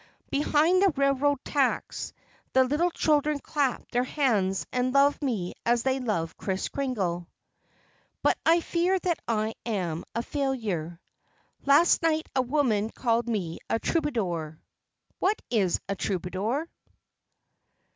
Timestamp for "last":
11.67-12.01